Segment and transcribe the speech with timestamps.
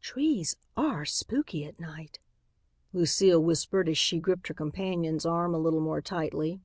[0.00, 2.18] "Trees are spooky at night,"
[2.94, 6.62] Lucile whispered as she gripped her companion's arm a little more tightly.